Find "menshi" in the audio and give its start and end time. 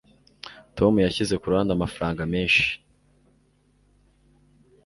2.33-2.67